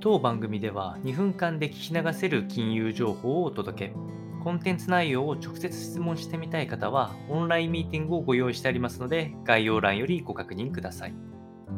[0.00, 3.94] 当番組では2分間で聞き流せる金融情報をお届け。
[4.44, 11.14] コンテンツ内容を直接質問してみたい方は、オンラインミーティングをご用意してありますので、概要欄よりご確認ください。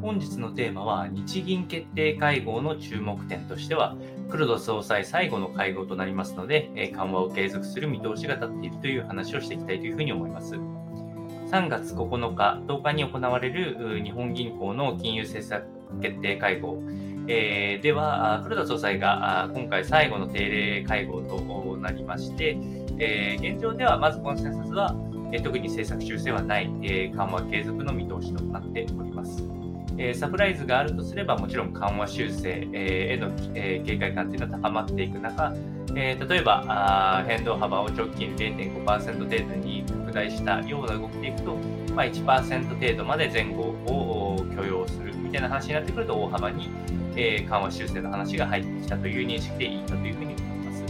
[0.02, 3.96] 本日のテーマは、日銀決定会合の注目点としては、
[4.28, 10.56] 黒田総裁最後の会合となりますので、緩和を継続する見通しが立っているという話をしていきたいというふうに思います。
[10.56, 15.66] 3月9日、10日に行われる日本銀行の金融政策
[16.02, 16.82] 決定会合。
[17.32, 22.58] えー、では、黒田総裁が今回最後の定例会合となりまして、
[22.98, 24.96] えー、現状ではまずコンセンサスは、
[25.30, 29.44] えー、特に政策修正はない、えー、緩和継続の見通しとなっております。
[29.96, 35.54] えサプライズがあるとすれば、もちろん緩和修正、えへの、え警戒感というのは高まっていく中、
[35.94, 41.54] え例えばあ変動幅を直近0.5%程度に拡大したような動きでいくと、
[41.94, 46.68] まあ、1%程度まで前後を許容するみたいな話になってくると大幅に、
[47.14, 50.84] えー、緩和修正の話が入ってきたという認識でいいかというふうに思います。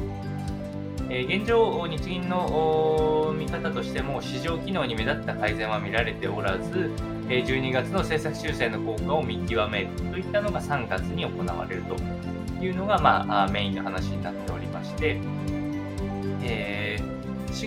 [1.10, 6.90] えー、現状、日銀の見方としても市場機能に目立った改善は見られておらず、
[7.28, 15.20] え12月の政策修正の効果を見極めるといったのが3月に行われるというのが、まあ、メインの話になっておりまして、
[16.42, 17.09] えー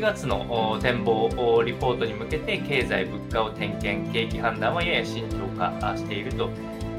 [0.03, 6.49] 月の展望リポートに向けて経済、物価を点検、景気判断はやや慎重化していると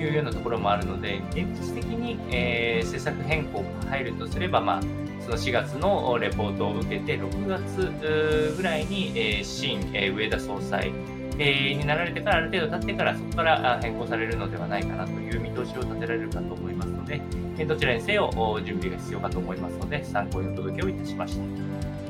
[0.00, 4.80] いうようなところもあるので、現実的に、えー、政策変更が入るとすれば、まあ、
[5.22, 10.92] その4月のレポートを受けて、6月ぐらいに、えー、新、えー、上田総裁、
[11.38, 17.20] えー、になられてからある程度経ってから、そこから変更されるのではないかなという見通しを立てられるかと思いますので、
[17.64, 18.30] どちらにせよ
[18.64, 22.03] 準備が必要かと思いますので、参考にお届けをいたしました。